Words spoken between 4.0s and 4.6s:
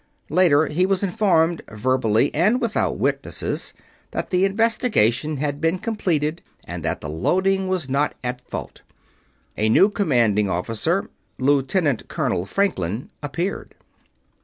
that the